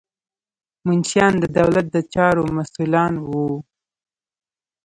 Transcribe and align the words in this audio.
منشیان 0.87 1.33
د 1.39 1.45
دولت 1.57 1.85
د 1.95 1.97
چارو 2.13 2.43
مسؤلان 2.57 3.13
وو. 3.27 3.47